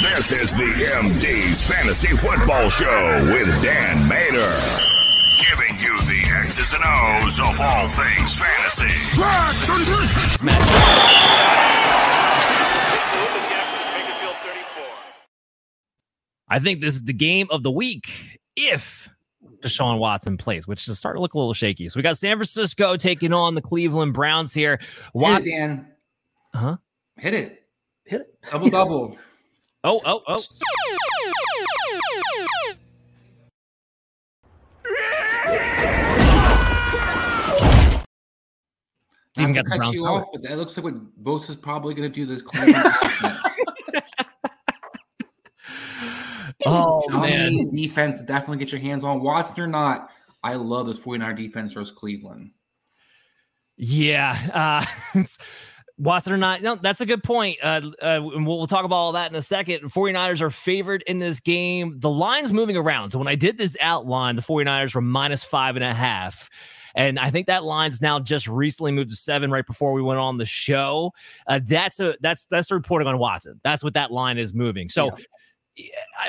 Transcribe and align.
This 0.00 0.32
is 0.32 0.56
the 0.56 0.62
MD's 0.64 1.66
Fantasy 1.66 2.16
Football 2.16 2.70
Show 2.70 3.24
with 3.30 3.62
Dan 3.62 4.08
Mater. 4.08 4.52
Giving 5.38 5.78
you 5.80 5.94
the 5.98 6.22
X's 6.40 6.72
and 6.72 6.82
O's 6.82 7.38
of 7.40 7.60
all 7.60 7.88
things 7.88 8.34
fantasy. 8.36 10.04
I 16.48 16.58
think 16.58 16.80
this 16.80 16.94
is 16.94 17.04
the 17.04 17.12
game 17.12 17.48
of 17.50 17.62
the 17.62 17.70
week 17.70 18.38
if 18.56 19.08
Deshaun 19.60 19.98
Watson 19.98 20.36
plays, 20.36 20.66
which 20.68 20.86
is 20.88 20.98
starting 20.98 21.18
to 21.18 21.22
look 21.22 21.34
a 21.34 21.38
little 21.38 21.54
shaky. 21.54 21.88
So 21.88 21.98
we 21.98 22.02
got 22.02 22.18
San 22.18 22.36
Francisco 22.36 22.96
taking 22.96 23.32
on 23.32 23.54
the 23.54 23.62
Cleveland 23.62 24.12
Browns 24.14 24.52
here. 24.52 24.78
Hit 25.16 25.38
it, 25.38 25.44
Dan. 25.50 25.86
huh? 26.52 26.76
Hit 27.16 27.34
it. 27.34 27.63
Hit 28.06 28.20
it. 28.22 28.38
Double 28.50 28.68
double. 28.70 29.18
Oh, 29.86 30.00
oh, 30.06 30.22
oh. 30.26 30.42
It's 39.30 39.40
even 39.40 39.52
Not 39.52 39.64
got 39.66 39.72
to 39.72 39.78
the 39.78 39.84
cut 39.84 39.92
you 39.94 40.04
covered. 40.04 40.20
off, 40.22 40.28
but 40.32 40.42
that 40.42 40.56
looks 40.58 40.76
like 40.76 40.84
what 40.84 41.22
Bosa 41.24 41.50
is 41.50 41.56
probably 41.56 41.94
going 41.94 42.10
to 42.10 42.14
do 42.14 42.24
this 42.26 42.42
Cleveland. 42.42 42.84
Oh 46.66 47.02
man, 47.20 47.70
defense, 47.72 48.22
definitely 48.22 48.56
get 48.56 48.72
your 48.72 48.80
hands 48.80 49.04
on 49.04 49.20
Watson 49.22 49.62
or 49.64 49.66
not. 49.66 50.08
I 50.42 50.54
love 50.54 50.86
this 50.86 50.98
49er 50.98 51.36
defense 51.36 51.74
versus 51.74 51.90
Cleveland. 51.94 52.52
yeah. 53.76 54.38
Uh, 54.54 54.86
it's, 55.20 55.36
Watson 55.96 56.32
or 56.32 56.36
not? 56.36 56.62
No, 56.62 56.76
that's 56.76 57.00
a 57.00 57.06
good 57.06 57.22
point. 57.22 57.58
Uh, 57.62 57.80
uh, 58.02 58.20
we'll, 58.22 58.66
talk 58.66 58.84
about 58.84 58.96
all 58.96 59.12
that 59.12 59.30
in 59.30 59.36
a 59.36 59.42
second. 59.42 59.92
49ers 59.92 60.40
are 60.40 60.50
favored 60.50 61.02
in 61.06 61.18
this 61.18 61.38
game. 61.38 61.98
The 62.00 62.10
line's 62.10 62.52
moving 62.52 62.76
around. 62.76 63.10
So 63.10 63.18
when 63.18 63.28
I 63.28 63.36
did 63.36 63.58
this 63.58 63.76
outline, 63.80 64.34
the 64.34 64.42
49ers 64.42 64.94
were 64.94 65.00
minus 65.00 65.44
five 65.44 65.76
and 65.76 65.84
a 65.84 65.94
half. 65.94 66.50
And 66.96 67.18
I 67.18 67.30
think 67.30 67.46
that 67.46 67.64
line's 67.64 68.00
now 68.00 68.20
just 68.20 68.46
recently 68.46 68.92
moved 68.92 69.10
to 69.10 69.16
seven 69.16 69.50
right 69.50 69.66
before 69.66 69.92
we 69.92 70.02
went 70.02 70.20
on 70.20 70.38
the 70.38 70.46
show. 70.46 71.12
Uh, 71.46 71.60
that's 71.62 71.98
a 71.98 72.14
that's 72.20 72.46
that's 72.46 72.68
the 72.68 72.76
reporting 72.76 73.08
on 73.08 73.18
Watson. 73.18 73.60
That's 73.64 73.82
what 73.82 73.94
that 73.94 74.12
line 74.12 74.38
is 74.38 74.54
moving. 74.54 74.88
So 74.88 75.06
yeah, 75.06 75.24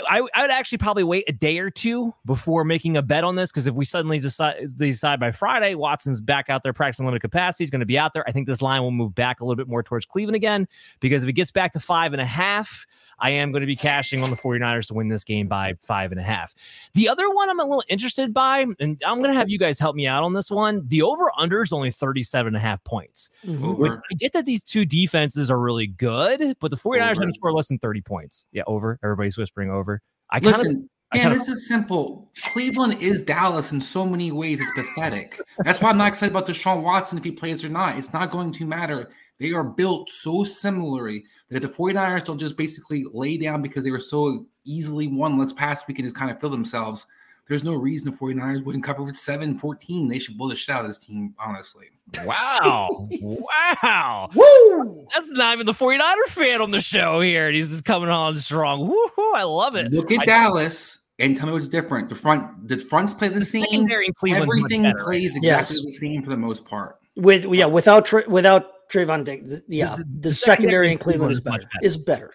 I, 0.09 0.23
I 0.33 0.41
would 0.41 0.51
actually 0.51 0.79
probably 0.79 1.03
wait 1.03 1.25
a 1.27 1.31
day 1.31 1.59
or 1.59 1.69
two 1.69 2.13
before 2.25 2.63
making 2.63 2.97
a 2.97 3.03
bet 3.03 3.23
on 3.23 3.35
this 3.35 3.52
because 3.52 3.67
if 3.67 3.75
we 3.75 3.85
suddenly 3.85 4.17
decide 4.17 4.75
decide 4.75 5.19
by 5.19 5.31
Friday 5.31 5.75
Watson's 5.75 6.19
back 6.19 6.49
out 6.49 6.63
there 6.63 6.73
practicing 6.73 7.05
limited 7.05 7.21
capacity, 7.21 7.63
he's 7.63 7.69
going 7.69 7.81
to 7.81 7.85
be 7.85 7.97
out 7.97 8.13
there. 8.13 8.27
I 8.27 8.31
think 8.31 8.47
this 8.47 8.61
line 8.61 8.81
will 8.81 8.91
move 8.91 9.13
back 9.13 9.41
a 9.41 9.45
little 9.45 9.55
bit 9.55 9.67
more 9.67 9.83
towards 9.83 10.05
Cleveland 10.07 10.35
again 10.35 10.67
because 10.99 11.21
if 11.21 11.29
it 11.29 11.33
gets 11.33 11.52
back 11.52 11.73
to 11.73 11.79
five 11.79 12.13
and 12.13 12.21
a 12.21 12.25
half, 12.25 12.87
I 13.19 13.31
am 13.31 13.52
going 13.52 13.61
to 13.61 13.67
be 13.67 13.75
cashing 13.75 14.21
on 14.23 14.30
the 14.30 14.35
49ers 14.35 14.88
to 14.88 14.94
win 14.94 15.08
this 15.08 15.23
game 15.23 15.47
by 15.47 15.75
five 15.81 16.11
and 16.11 16.19
a 16.19 16.23
half. 16.23 16.53
The 16.93 17.09
other 17.09 17.30
one 17.30 17.49
I'm 17.49 17.59
a 17.59 17.64
little 17.64 17.83
interested 17.87 18.33
by, 18.33 18.65
and 18.80 19.02
I'm 19.05 19.20
going 19.20 19.31
to 19.31 19.37
have 19.37 19.49
you 19.49 19.58
guys 19.58 19.80
help 19.80 19.95
me 19.95 20.08
out 20.08 20.23
on 20.23 20.33
this 20.33 20.52
one. 20.52 20.87
The 20.87 21.02
over 21.02 21.31
under 21.37 21.64
is 21.64 21.71
only 21.71 21.92
37 21.92 22.48
and 22.48 22.58
a 22.58 22.59
half 22.59 22.83
points. 22.83 23.30
Mhm. 23.45 23.77
Which 23.77 23.92
I 23.92 24.15
get 24.15 24.33
that 24.33 24.45
these 24.45 24.64
two 24.64 24.86
defenses 24.86 25.49
are 25.52 25.59
really 25.59 25.87
good, 25.87 26.55
but 26.59 26.71
the 26.71 26.77
49ers 26.77 27.11
are 27.11 27.15
going 27.15 27.30
to 27.30 27.36
score 27.36 27.53
less 27.53 27.67
than 27.67 27.80
30 27.80 28.02
points. 28.02 28.45
Yeah, 28.52 28.64
over. 28.67 28.99
Everybody's 29.03 29.37
whispering 29.37 29.70
over. 29.71 30.02
I 30.30 30.39
kind 30.39 30.55
of 30.55 30.76
Listen, 31.15 31.21
I 31.21 31.23
Dan, 31.23 31.23
kinda- 31.31 31.37
this 31.39 31.49
is 31.49 31.67
simple. 31.67 32.30
Cleveland 32.53 33.02
is 33.02 33.21
Dallas 33.23 33.71
in 33.71 33.81
so 33.81 34.05
many 34.05 34.31
ways. 34.31 34.59
It's 34.61 34.71
pathetic. 34.76 35.39
That's 35.64 35.81
why 35.81 35.89
I'm 35.89 35.98
not 35.98 36.09
excited 36.09 36.31
about 36.31 36.48
Deshaun 36.48 36.81
Watson 36.83 37.17
if 37.17 37.23
he 37.23 37.31
plays 37.31 37.64
or 37.64 37.70
not. 37.70 37.98
It's 37.98 38.14
not 38.14 38.30
going 38.31 38.52
to 38.53 38.65
matter. 38.65 39.09
They 39.39 39.52
are 39.52 39.64
built 39.64 40.09
so 40.09 40.43
similarly 40.43 41.26
that 41.49 41.58
if 41.58 41.61
the 41.64 41.70
49ers 41.70 42.23
don't 42.26 42.37
just 42.37 42.58
basically 42.58 43.05
lay 43.14 43.37
down 43.37 43.61
because 43.61 43.83
they 43.83 43.92
were 43.92 43.99
so 43.99 44.45
easily 44.65 45.08
won 45.08 45.37
last 45.37 45.55
past 45.55 45.87
week 45.87 45.98
and 45.99 46.05
just 46.05 46.15
kind 46.15 46.31
of 46.31 46.39
fill 46.39 46.49
themselves, 46.49 47.05
there's 47.47 47.64
no 47.64 47.73
reason 47.73 48.11
the 48.11 48.17
49ers 48.17 48.65
wouldn't 48.65 48.83
cover 48.83 49.03
with 49.03 49.15
7 49.15 49.55
14. 49.58 50.08
They 50.08 50.20
should 50.20 50.37
blow 50.37 50.49
the 50.49 50.55
shit 50.55 50.73
out 50.76 50.82
of 50.82 50.87
this 50.87 50.97
team, 50.97 51.36
honestly. 51.39 51.87
wow. 52.26 53.08
wow. 53.21 54.30
Woo! 54.33 55.08
That's 55.14 55.30
not 55.32 55.53
even 55.53 55.65
the 55.65 55.73
49er 55.73 56.30
fan 56.30 56.61
on 56.61 56.71
the 56.71 56.82
show 56.82 57.21
here. 57.21 57.47
And 57.47 57.55
he's 57.55 57.70
just 57.70 57.86
coming 57.86 58.09
on 58.09 58.37
strong. 58.37 58.82
Woohoo. 58.89 59.36
I 59.36 59.43
love 59.43 59.76
it. 59.76 59.92
Look 59.92 60.11
at 60.11 60.21
I- 60.21 60.26
Dallas 60.26 60.99
and 61.20 61.36
tell 61.36 61.48
me 61.48 61.53
what's 61.53 61.67
different. 61.67 62.09
The 62.09 62.15
front, 62.15 62.67
the 62.67 62.77
fronts 62.77 63.14
play 63.14 63.27
the 63.30 63.43
same. 63.45 63.64
secondary 63.64 64.08
in 64.08 64.14
Cleveland's 64.14 64.48
much 64.48 64.58
Everything 64.58 64.83
better 64.83 64.98
right 64.98 65.03
plays 65.05 65.37
Yes. 65.42 65.70
exactly 65.71 65.86
the 65.86 65.92
same 65.93 66.23
for 66.23 66.30
the 66.30 66.37
most 66.37 66.65
part. 66.65 66.99
With 67.15 67.45
yeah, 67.45 67.65
without 67.65 68.11
without 68.27 68.89
Trevon 68.89 69.23
Diggs, 69.23 69.61
yeah, 69.67 69.95
The- 69.95 70.03
the, 70.03 70.09
the 70.30 70.33
secondary 70.33 70.89
secondary 70.89 70.92
in 70.92 70.98
Cleveland 70.98 71.31
is 71.31 71.37
is 71.37 71.42
better. 71.42 71.58
better. 71.58 71.70
Is 71.81 71.98
better. 71.98 72.31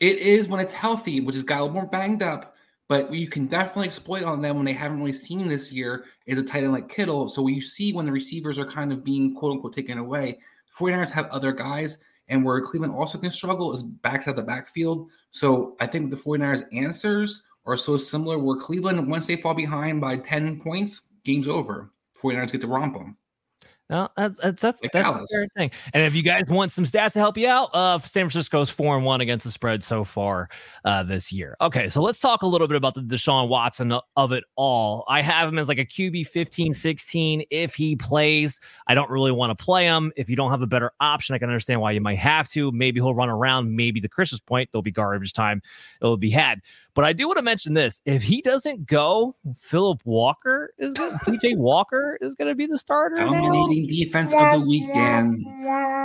It 0.00 0.16
is 0.18 0.48
when 0.48 0.60
it's 0.60 0.72
healthy, 0.72 1.20
which 1.20 1.34
has 1.36 1.44
got 1.44 1.60
a 1.60 1.62
little 1.62 1.74
more 1.74 1.86
banged 1.86 2.22
up, 2.22 2.54
but 2.88 3.12
you 3.14 3.28
can 3.28 3.46
definitely 3.46 3.86
exploit 3.86 4.24
on 4.24 4.42
them 4.42 4.56
when 4.56 4.64
they 4.64 4.72
haven't 4.72 4.98
really 4.98 5.12
seen 5.12 5.46
this 5.48 5.70
year 5.70 6.04
is 6.26 6.38
a 6.38 6.42
tight 6.42 6.64
end 6.64 6.72
like 6.72 6.88
Kittle. 6.88 7.28
So 7.28 7.46
you 7.46 7.60
see 7.60 7.92
when 7.92 8.06
the 8.06 8.12
receivers 8.12 8.58
are 8.58 8.64
kind 8.66 8.92
of 8.92 9.04
being 9.04 9.34
quote 9.34 9.52
unquote 9.52 9.74
taken 9.74 9.98
away, 9.98 10.38
the 10.78 10.84
49ers 10.84 11.10
have 11.10 11.26
other 11.28 11.52
guys, 11.52 11.98
and 12.28 12.44
where 12.44 12.60
Cleveland 12.60 12.94
also 12.94 13.18
can 13.18 13.30
struggle 13.30 13.72
is 13.72 13.82
backs 13.82 14.26
at 14.28 14.36
the 14.36 14.42
backfield. 14.42 15.10
So 15.30 15.76
I 15.80 15.86
think 15.86 16.10
the 16.10 16.16
49ers 16.16 16.64
answers 16.72 17.44
are 17.70 17.76
so 17.76 17.96
similar 17.96 18.38
where 18.38 18.56
Cleveland, 18.56 19.08
once 19.08 19.26
they 19.26 19.36
fall 19.36 19.54
behind 19.54 20.00
by 20.00 20.16
10 20.16 20.60
points, 20.60 21.02
game's 21.24 21.48
over. 21.48 21.90
49ers 22.20 22.52
get 22.52 22.60
to 22.62 22.66
romp 22.66 22.94
them. 22.94 23.16
No, 23.90 24.08
that's 24.16 24.40
that's 24.40 24.62
that's, 24.62 24.82
Like 24.82 24.92
that's 24.92 25.08
a 25.08 25.12
Dallas. 25.12 25.30
fair 25.32 25.48
thing. 25.56 25.70
And 25.92 26.04
if 26.04 26.14
you 26.14 26.22
guys 26.22 26.44
want 26.48 26.70
some 26.70 26.84
stats 26.84 27.14
to 27.14 27.18
help 27.18 27.36
you 27.36 27.48
out, 27.48 27.70
uh, 27.74 27.98
San 27.98 28.22
Francisco's 28.22 28.70
four 28.70 28.96
and 28.96 29.04
one 29.04 29.20
against 29.20 29.44
the 29.44 29.50
spread 29.50 29.82
so 29.82 30.04
far 30.04 30.48
uh, 30.84 31.02
this 31.02 31.32
year. 31.32 31.56
Okay, 31.60 31.88
so 31.88 32.00
let's 32.00 32.20
talk 32.20 32.42
a 32.42 32.46
little 32.46 32.68
bit 32.68 32.76
about 32.76 32.94
the 32.94 33.00
Deshaun 33.00 33.48
Watson 33.48 33.92
of 34.14 34.30
it 34.30 34.44
all. 34.54 35.04
I 35.08 35.22
have 35.22 35.48
him 35.48 35.58
as 35.58 35.66
like 35.66 35.78
a 35.78 35.84
QB 35.84 36.28
15, 36.28 36.72
16 36.72 37.42
if 37.50 37.74
he 37.74 37.96
plays. 37.96 38.60
I 38.86 38.94
don't 38.94 39.10
really 39.10 39.32
want 39.32 39.56
to 39.56 39.62
play 39.62 39.86
him. 39.86 40.12
If 40.16 40.30
you 40.30 40.36
don't 40.36 40.52
have 40.52 40.62
a 40.62 40.68
better 40.68 40.92
option, 41.00 41.34
I 41.34 41.38
can 41.38 41.48
understand 41.48 41.80
why 41.80 41.90
you 41.90 42.00
might 42.00 42.18
have 42.18 42.48
to. 42.50 42.70
Maybe 42.70 43.00
he'll 43.00 43.14
run 43.14 43.28
around. 43.28 43.74
Maybe 43.74 43.98
the 43.98 44.08
Christmas 44.08 44.40
point, 44.40 44.70
there'll 44.72 44.82
be 44.82 44.92
garbage 44.92 45.32
time. 45.32 45.62
It'll 46.00 46.16
be 46.16 46.30
had. 46.30 46.60
But 46.94 47.04
I 47.04 47.12
do 47.12 47.26
want 47.26 47.38
to 47.38 47.42
mention 47.42 47.74
this: 47.74 48.00
if 48.04 48.22
he 48.22 48.40
doesn't 48.42 48.86
go, 48.86 49.34
Philip 49.56 50.00
Walker 50.04 50.74
is 50.78 50.94
PJ 50.94 51.56
Walker 51.56 52.18
is 52.20 52.34
going 52.34 52.48
to 52.48 52.54
be 52.54 52.66
the 52.66 52.78
starter. 52.78 53.16
now? 53.16 53.68
Dominating 53.86 54.04
defense 54.04 54.34
of 54.34 54.52
the 54.52 54.66
week, 54.66 54.92
Dan. 54.92 55.44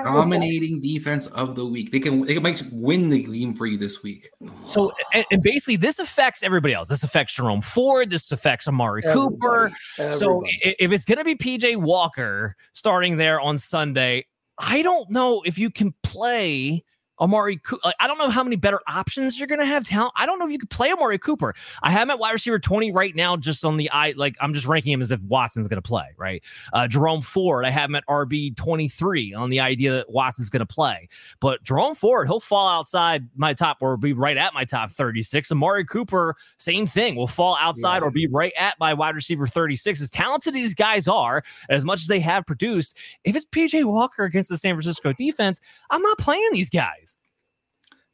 Dominating 0.03 0.81
defense 0.81 1.27
of 1.27 1.55
the 1.55 1.65
week. 1.65 1.91
They 1.91 1.99
can 1.99 2.21
they 2.21 2.33
can 2.33 2.43
make 2.43 2.57
win 2.71 3.09
the 3.09 3.23
game 3.23 3.53
for 3.53 3.65
you 3.65 3.77
this 3.77 4.03
week. 4.03 4.29
So, 4.65 4.93
and, 5.13 5.25
and 5.31 5.41
basically, 5.41 5.75
this 5.75 5.99
affects 5.99 6.43
everybody 6.43 6.73
else. 6.73 6.87
This 6.87 7.03
affects 7.03 7.35
Jerome 7.35 7.61
Ford. 7.61 8.09
This 8.09 8.31
affects 8.31 8.67
Amari 8.67 9.01
Cooper. 9.01 9.71
Everybody. 9.97 10.17
So, 10.19 10.43
if 10.61 10.91
it's 10.91 11.05
going 11.05 11.17
to 11.17 11.23
be 11.23 11.35
PJ 11.35 11.77
Walker 11.77 12.55
starting 12.73 13.17
there 13.17 13.39
on 13.39 13.57
Sunday, 13.57 14.25
I 14.57 14.81
don't 14.81 15.09
know 15.09 15.41
if 15.45 15.57
you 15.57 15.69
can 15.69 15.93
play 16.03 16.83
Amari. 17.19 17.57
Coo- 17.57 17.79
like, 17.83 17.95
I 17.99 18.07
don't 18.07 18.17
know 18.17 18.29
how 18.29 18.43
many 18.43 18.55
better 18.55 18.79
options 18.87 19.37
you're 19.37 19.47
going 19.47 19.59
to 19.59 19.65
have. 19.65 19.83
Talent. 19.83 20.13
I 20.17 20.25
don't 20.25 20.39
know 20.39 20.45
if 20.45 20.51
you 20.51 20.59
could 20.59 20.69
play 20.69 20.91
Amari 20.91 21.17
Cooper. 21.17 21.55
I 21.83 21.91
have 21.91 22.03
him 22.03 22.09
at 22.11 22.19
wide 22.19 22.31
receiver 22.31 22.59
20 22.59 22.91
right 22.91 23.15
now, 23.15 23.37
just 23.37 23.63
on 23.65 23.77
the 23.77 23.89
eye. 23.91 24.13
Like 24.15 24.35
I'm 24.41 24.53
just 24.53 24.65
ranking 24.67 24.91
him 24.93 25.01
as 25.01 25.11
if 25.11 25.21
Watson's 25.23 25.67
going 25.67 25.81
to 25.81 25.87
play. 25.87 26.07
Right. 26.17 26.43
Uh, 26.73 26.87
Jerome 26.87 27.21
Ford, 27.21 27.65
I 27.65 27.69
have 27.69 27.89
him 27.89 27.95
at 27.95 28.05
RB 28.07 28.55
23 28.55 29.33
on 29.33 29.49
the 29.49 29.59
idea 29.59 29.93
that 29.93 30.09
Watson's 30.09 30.49
going 30.49 30.65
to 30.65 30.73
play. 30.73 31.07
But 31.39 31.63
Jerome 31.63 31.95
Ford, 31.95 32.27
he'll 32.27 32.39
fall 32.39 32.67
outside 32.67 33.27
my 33.35 33.53
top 33.53 33.77
or 33.81 33.97
be 33.97 34.13
right 34.13 34.37
at 34.37 34.53
my 34.53 34.65
top 34.65 34.91
36. 34.91 35.51
Amari 35.51 35.85
Cooper, 35.85 36.35
same 36.57 36.85
thing, 36.85 37.15
will 37.15 37.27
fall 37.27 37.57
outside 37.59 37.97
Yeah. 38.01 38.07
or 38.07 38.11
be 38.11 38.27
right 38.27 38.53
at 38.57 38.75
my 38.79 38.93
wide 38.93 39.15
receiver 39.15 39.47
36. 39.47 40.01
As 40.01 40.09
talented 40.09 40.55
as 40.55 40.61
these 40.61 40.73
guys 40.73 41.07
are, 41.07 41.43
as 41.69 41.85
much 41.85 42.01
as 42.01 42.07
they 42.07 42.19
have 42.19 42.45
produced, 42.45 42.97
if 43.23 43.35
it's 43.35 43.45
PJ 43.45 43.83
Walker 43.85 44.23
against 44.23 44.49
the 44.49 44.57
San 44.57 44.75
Francisco 44.75 45.13
defense, 45.13 45.61
I'm 45.89 46.01
not 46.01 46.17
playing 46.17 46.49
these 46.51 46.69
guys. 46.69 47.14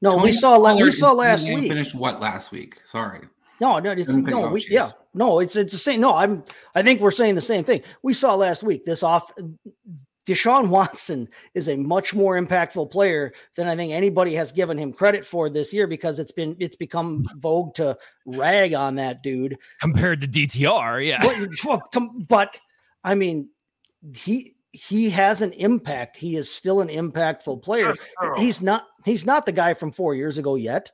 No, 0.01 0.15
we 0.15 0.21
Tony 0.21 0.31
saw 0.33 0.55
la- 0.57 0.75
we 0.75 0.91
saw 0.91 1.11
last 1.11 1.41
coming 1.41 1.53
in 1.53 1.59
week. 1.61 1.71
Finished 1.71 1.95
what 1.95 2.19
last 2.19 2.51
week? 2.51 2.79
Sorry. 2.85 3.21
No, 3.59 3.77
no, 3.77 3.91
it's, 3.91 4.09
no, 4.09 4.47
we, 4.49 4.65
yeah, 4.71 4.89
no, 5.13 5.39
it's 5.39 5.55
it's 5.55 5.71
the 5.71 5.77
same. 5.77 6.01
No, 6.01 6.15
I'm. 6.15 6.43
I 6.73 6.81
think 6.81 6.99
we're 6.99 7.11
saying 7.11 7.35
the 7.35 7.41
same 7.41 7.63
thing. 7.63 7.83
We 8.01 8.13
saw 8.13 8.33
last 8.33 8.63
week. 8.63 8.83
This 8.85 9.03
off, 9.03 9.31
Deshaun 10.25 10.69
Watson 10.69 11.27
is 11.53 11.67
a 11.69 11.75
much 11.75 12.13
more 12.13 12.41
impactful 12.41 12.89
player 12.89 13.33
than 13.55 13.67
I 13.67 13.75
think 13.75 13.91
anybody 13.91 14.33
has 14.33 14.51
given 14.51 14.77
him 14.77 14.93
credit 14.93 15.25
for 15.25 15.49
this 15.49 15.73
year 15.73 15.85
because 15.85 16.19
it's 16.19 16.31
been 16.31 16.55
it's 16.59 16.75
become 16.75 17.27
vogue 17.37 17.75
to 17.75 17.97
rag 18.25 18.73
on 18.73 18.95
that 18.95 19.21
dude. 19.23 19.57
Compared 19.79 20.21
to 20.21 20.27
DTR, 20.27 21.05
yeah. 21.05 21.21
But, 21.63 22.27
but 22.27 22.57
I 23.03 23.15
mean, 23.15 23.49
he 24.15 24.55
he 24.71 25.09
has 25.09 25.41
an 25.41 25.51
impact. 25.53 26.17
He 26.17 26.35
is 26.35 26.51
still 26.51 26.81
an 26.81 26.87
impactful 26.87 27.61
player. 27.61 27.93
He's 28.37 28.61
not 28.61 28.85
he's 29.05 29.25
not 29.25 29.45
the 29.45 29.51
guy 29.51 29.73
from 29.73 29.91
four 29.91 30.15
years 30.15 30.37
ago 30.37 30.55
yet. 30.55 30.91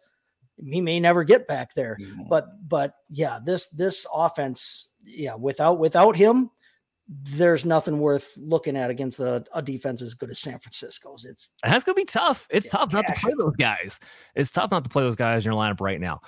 He 0.63 0.81
may 0.81 0.99
never 0.99 1.23
get 1.23 1.47
back 1.47 1.75
there. 1.75 1.97
But 2.29 2.45
but 2.67 2.93
yeah, 3.09 3.39
this 3.45 3.67
this 3.67 4.07
offense, 4.13 4.89
yeah, 5.03 5.35
without 5.35 5.79
without 5.79 6.15
him, 6.15 6.49
there's 7.09 7.63
nothing 7.63 7.99
worth 7.99 8.33
looking 8.37 8.75
at 8.75 8.89
against 8.89 9.19
a, 9.19 9.43
a 9.53 9.61
defense 9.61 10.01
as 10.01 10.13
good 10.13 10.29
as 10.29 10.39
San 10.39 10.59
Francisco's. 10.59 11.23
It's 11.23 11.51
And 11.63 11.71
that's 11.71 11.85
gonna 11.85 11.95
be 11.95 12.03
tough. 12.03 12.47
It's 12.49 12.65
Yeah, 12.65 12.79
tough 12.79 12.91
not 12.91 13.07
to 13.07 13.13
play 13.13 13.33
those 13.37 13.55
guys. 13.55 13.99
It's 14.35 14.51
tough 14.51 14.71
not 14.71 14.83
to 14.83 14.89
play 14.89 15.03
those 15.03 15.15
guys 15.15 15.45
in 15.45 15.51
your 15.51 15.59
lineup 15.59 15.79
right 15.79 16.01
now. 16.01 16.21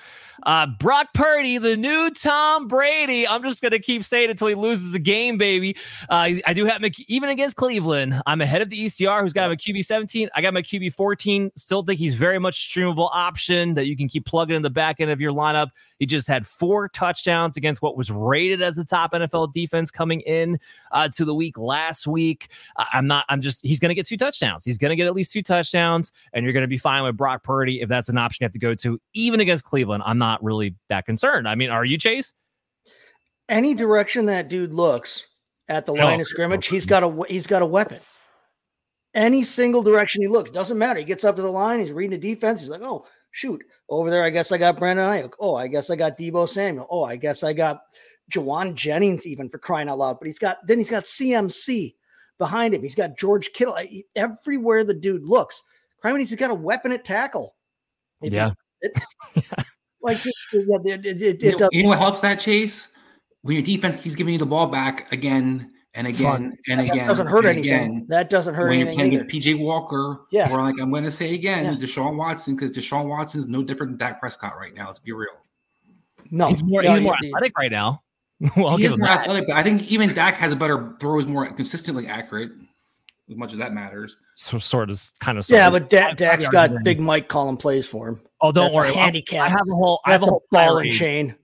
Uh, 0.44 0.68
Brock 0.80 1.08
Purdy, 1.14 1.58
the 1.58 1.76
new 1.76 2.12
Tom 2.12 2.70
Brady. 2.70 3.28
I'm 3.28 3.44
just 3.44 3.62
gonna 3.62 3.80
keep 3.80 4.06
saying 4.06 4.26
it 4.26 4.32
until 4.32 4.48
he 4.48 4.56
loses 4.56 4.94
a 4.94 5.00
game, 5.00 5.38
baby. 5.38 5.76
Uh, 6.10 6.36
I 6.46 6.54
do 6.54 6.64
have 6.64 6.80
Mc, 6.80 6.96
even 7.10 7.28
against 7.28 7.58
Cleveland. 7.58 8.22
I'm 8.26 8.40
ahead 8.40 8.62
of 8.62 8.70
the 8.70 8.86
ECR, 8.86 9.22
who's 9.22 9.34
got 9.34 9.52
a 9.52 9.56
QB 9.56 9.84
17. 9.84 10.30
I 10.34 10.42
got 10.42 10.54
my 10.54 10.62
QB 10.62 10.94
14. 10.94 11.52
Still 11.58 11.84
think 11.84 12.00
he's 12.00 12.16
very 12.16 12.40
much 12.40 12.74
streamable 12.74 13.10
option 13.12 13.74
that 13.74 13.88
you 13.88 13.98
can 13.98 14.08
keep 14.08 14.26
plugging 14.26 14.56
in 14.56 14.62
the 14.62 14.70
back 14.70 15.02
end 15.02 15.12
of 15.12 15.20
your 15.20 15.34
lineup. 15.34 15.72
He 15.98 16.06
just 16.06 16.30
had 16.30 16.48
four 16.48 16.88
touchdowns 16.88 17.58
against 17.58 17.82
what 17.82 17.98
was 17.98 18.10
rated 18.10 18.62
as 18.62 18.78
the 18.78 18.86
top 18.86 19.12
NFL 19.12 19.52
defense 19.52 19.92
coming 19.92 20.22
in 20.22 20.58
uh, 20.92 21.08
to 21.10 21.26
the 21.26 21.34
week 21.34 21.58
last 21.58 22.08
week. 22.08 22.50
I- 22.78 22.88
I'm 22.94 23.08
not. 23.08 23.26
I'm 23.30 23.42
just. 23.42 23.62
He's 23.64 23.80
going 23.80 23.90
to 23.90 23.96
get 23.96 24.06
two 24.08 24.18
touchdowns. 24.18 24.64
He's 24.66 24.78
going 24.78 24.90
to 24.90 24.96
get 24.96 25.08
at 25.08 25.14
least 25.14 25.32
two 25.32 25.42
touchdowns, 25.44 26.12
and 26.34 26.44
you're 26.44 26.54
going 26.54 26.62
to 26.64 26.68
be 26.68 26.78
fine 26.78 27.04
with 27.04 27.18
Brock 27.18 27.44
Purdy 27.44 27.82
if 27.82 27.90
that's 27.90 28.10
an 28.10 28.18
option 28.18 28.44
you 28.44 28.46
have 28.46 28.54
to 28.54 28.60
go 28.60 28.74
to, 28.76 29.00
even 29.14 29.40
against 29.40 29.64
Cleveland. 29.64 30.04
I'm 30.06 30.18
not 30.18 30.44
really 30.44 30.76
that 30.90 31.06
concerned. 31.06 31.48
I 31.48 31.56
mean, 31.56 31.70
are 31.70 31.86
you 31.86 31.98
Chase? 31.98 32.34
any 33.50 33.74
direction 33.74 34.28
that 34.28 34.48
dude 34.48 34.74
looks 34.74 35.26
at 35.70 35.86
the 35.86 35.94
No. 35.94 36.06
line 36.06 36.22
of 36.22 36.28
scrimmage, 36.28 36.68
he's 36.68 36.86
got 36.86 37.04
a 37.04 37.24
he's 37.28 37.48
got 37.48 37.62
a 37.62 37.66
weapon. 37.66 38.00
Any 39.16 39.42
single 39.44 39.82
direction 39.82 40.22
he 40.22 40.28
looks, 40.28 40.52
doesn't 40.52 40.78
matter. 40.78 41.00
He 41.00 41.06
gets 41.06 41.24
up 41.24 41.36
to 41.36 41.42
the 41.42 41.52
line, 41.52 41.80
he's 41.80 41.92
reading 41.92 42.20
the 42.20 42.34
defense. 42.36 42.62
He's 42.62 42.70
like, 42.70 42.84
oh 42.84 43.06
shoot, 43.32 43.64
over 43.90 44.10
there. 44.10 44.24
I 44.24 44.30
guess 44.30 44.52
I 44.52 44.58
got 44.58 44.78
Brandon 44.78 45.06
Aiyuk. 45.06 45.34
Oh, 45.40 45.56
I 45.56 45.68
guess 45.68 45.90
I 45.90 45.96
got 45.96 46.18
Deebo 46.18 46.48
Samuel. 46.48 46.88
Oh, 46.92 47.04
I 47.04 47.16
guess 47.16 47.44
I 47.44 47.54
got 47.54 47.82
Jauan 48.30 48.76
Jennings, 48.76 49.26
even 49.28 49.50
for 49.50 49.58
crying 49.58 49.90
out 49.90 49.98
loud. 50.00 50.18
But 50.20 50.28
he's 50.28 50.40
got 50.40 50.66
then 50.68 50.78
he's 50.78 50.90
got 50.90 51.04
CMC 51.06 51.96
behind 52.38 52.74
him. 52.74 52.82
He's 52.82 52.96
got 52.96 53.18
George 53.18 53.52
Kittle. 53.54 53.74
I- 53.76 54.04
Everywhere 54.16 54.84
the 54.84 54.94
dude 54.94 55.24
looks, 55.28 55.62
crime 56.02 56.18
he's 56.18 56.34
got 56.36 56.52
a 56.52 56.56
weapon 56.56 56.92
at 56.92 57.04
tackle. 57.04 57.56
If 58.22 58.34
Yeah. 58.34 58.52
it- 58.82 58.94
like 60.02 60.22
just 60.22 60.38
yeah, 60.54 60.78
it, 60.86 61.06
it, 61.06 61.22
it, 61.22 61.44
You 61.44 61.58
know, 61.58 61.70
you 61.72 61.84
know 61.84 61.90
what 61.90 62.00
helps 62.00 62.22
that 62.22 62.40
chase? 62.40 62.90
When 63.42 63.56
your 63.56 63.64
defense 63.64 64.02
keeps 64.02 64.16
giving 64.16 64.34
you 64.34 64.40
the 64.40 64.46
ball 64.46 64.68
back 64.68 65.12
again 65.14 65.72
and 65.94 66.08
It's 66.08 66.20
fun. 66.22 66.36
again 66.36 66.58
and 66.70 66.80
that 66.82 66.94
again. 66.94 67.08
doesn't 67.08 67.28
hurt 67.28 67.46
anything. 67.46 67.74
again. 67.74 68.06
that 68.10 68.30
doesn't 68.30 68.54
hurt 68.54 68.70
when 68.70 68.80
you're 68.80 68.94
playing 68.94 69.14
either. 69.14 69.24
against 69.26 69.48
PJ 69.48 69.60
Walker, 69.60 70.22
Yeah. 70.32 70.52
or 70.54 70.62
like 70.62 70.76
I'm 70.80 70.92
going 70.92 71.04
to 71.06 71.12
say 71.12 71.34
again, 71.34 71.64
Yeah. 71.66 71.72
Deshaun 71.76 72.16
Watson, 72.18 72.56
because 72.56 72.72
Deshaun 72.72 73.08
Watson 73.08 73.40
is 73.40 73.48
no 73.48 73.64
different 73.64 73.92
than 73.94 73.98
Dak 73.98 74.20
Prescott 74.20 74.56
right 74.58 74.74
now. 74.74 74.88
Let's 74.88 75.00
be 75.00 75.12
real. 75.14 75.30
No, 76.32 76.48
he's 76.50 76.62
more. 76.62 76.84
no, 76.84 76.94
he's 76.94 77.02
more 77.02 77.16
you- 77.22 77.30
you- 77.30 77.36
athletic 77.36 77.58
right 77.58 77.72
now. 77.72 78.04
well, 78.56 78.68
I'll 78.68 78.78
he 78.78 78.84
give 78.84 78.98
more 78.98 79.08
that. 79.08 79.22
athletic, 79.22 79.48
but 79.48 79.58
I 79.58 79.64
think 79.64 79.92
even 79.92 80.14
Dak 80.14 80.36
has 80.36 80.54
a 80.54 80.56
better 80.56 80.96
throw, 81.00 81.20
is 81.20 81.28
more 81.28 81.46
consistently 81.52 82.08
accurate, 82.08 82.52
as 83.30 83.36
much 83.36 83.52
as 83.54 83.60
that 83.60 83.74
matters. 83.74 84.18
So, 84.36 84.60
sort 84.60 84.90
of, 84.90 85.02
kind 85.20 85.38
of. 85.38 85.50
Yeah, 85.50 85.68
of. 85.68 85.74
but 85.74 85.90
da- 85.90 86.08
I'd 86.10 86.18
Dak's 86.18 86.46
probably 86.46 86.54
got 86.54 86.70
argue 86.72 86.84
Big 86.84 87.00
Mike 87.00 87.28
calling 87.28 87.58
plays 87.58 87.86
for 87.86 88.08
him. 88.08 88.22
Oh, 88.42 88.52
don't 88.52 88.66
That's 88.66 88.78
worry. 88.78 88.88
I'll- 88.90 88.94
handicap. 88.96 89.42
I 89.42 89.50
have 89.50 89.68
a 89.70 89.76
whole. 89.76 90.00
I 90.06 90.14
have 90.14 90.22
That's 90.22 90.32
a 90.32 90.36
a 90.36 90.40
ball 90.52 90.78
and 90.78 90.86
tirade. 90.86 90.94
chain. 90.94 91.36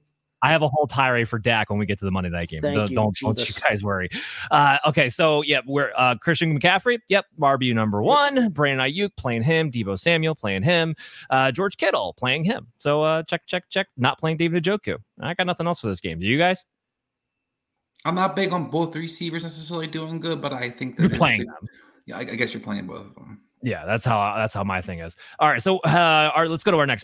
I 0.41 0.49
have 0.49 0.61
a 0.61 0.67
whole 0.67 0.85
tirade 0.85 1.27
for 1.27 1.39
Dak 1.39 1.71
when 1.71 1.79
we 1.79 1.87
get 1.87 1.97
to 1.99 2.05
the 2.05 2.11
Monday 2.11 2.29
night 2.29 2.49
game. 2.49 2.61
Thank 2.61 2.75
don't, 2.75 2.89
you, 2.91 2.95
don't, 2.95 3.17
don't 3.19 3.49
you 3.49 3.55
guys 3.67 3.83
worry. 3.83 4.09
Uh, 4.51 4.77
okay, 4.85 5.09
so 5.09 5.41
yeah, 5.41 5.61
we're 5.65 5.91
uh, 5.97 6.15
Christian 6.21 6.59
McCaffrey. 6.59 6.99
Yep, 7.09 7.25
RBU 7.39 7.73
number 7.73 8.03
one. 8.03 8.49
Brandon 8.49 8.85
Aiyuk 8.87 9.15
playing 9.17 9.41
him. 9.41 9.71
Deebo 9.71 9.99
Samuel 9.99 10.35
playing 10.35 10.61
him. 10.61 10.95
Uh, 11.31 11.51
George 11.51 11.77
Kittle 11.77 12.13
playing 12.13 12.43
him. 12.43 12.67
So 12.77 13.01
uh, 13.01 13.23
check, 13.23 13.41
check, 13.47 13.63
check. 13.69 13.87
Not 13.97 14.19
playing 14.19 14.37
David 14.37 14.63
Njoku. 14.63 14.97
I 15.19 15.33
got 15.33 15.47
nothing 15.47 15.65
else 15.65 15.79
for 15.79 15.87
this 15.87 16.01
game. 16.01 16.19
Do 16.19 16.27
you 16.27 16.37
guys? 16.37 16.63
I'm 18.05 18.15
not 18.15 18.35
big 18.35 18.53
on 18.53 18.69
both 18.69 18.95
receivers 18.95 19.43
necessarily 19.43 19.87
doing 19.87 20.19
good, 20.19 20.41
but 20.41 20.53
I 20.53 20.69
think 20.69 20.95
that 20.97 21.09
You're 21.09 21.17
playing 21.17 21.39
big- 21.39 21.47
them. 21.47 21.67
Yeah, 22.05 22.17
I, 22.17 22.19
I 22.21 22.23
guess 22.35 22.53
you're 22.53 22.61
playing 22.61 22.85
both 22.87 23.01
of 23.07 23.15
them. 23.15 23.41
Yeah, 23.63 23.83
that's 23.85 24.05
how 24.05 24.35
that's 24.37 24.53
how 24.53 24.63
my 24.63 24.79
thing 24.79 24.99
is. 24.99 25.17
All 25.39 25.49
right, 25.49 25.59
so 25.61 25.79
uh, 25.79 26.31
all 26.35 26.41
right, 26.43 26.49
let's 26.51 26.63
go 26.63 26.69
to 26.71 26.77
our 26.77 26.85
next 26.85 27.03